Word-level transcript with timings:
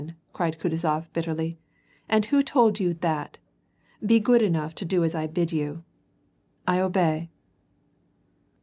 cried 0.33 0.57
Kutuzof, 0.57 1.13
bitterly," 1.13 1.59
And 2.09 2.25
who 2.25 2.41
told 2.41 2.79
you 2.79 2.95
that? 2.95 3.37
Be 4.03 4.19
good 4.19 4.41
enough 4.41 4.73
to 4.81 4.83
do 4.83 5.03
as 5.03 5.13
I 5.13 5.27
bid 5.27 5.51
you." 5.51 5.83
«I 6.67 6.79
obey." 6.79 7.29